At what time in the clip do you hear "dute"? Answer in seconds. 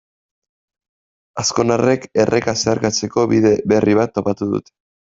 4.59-4.81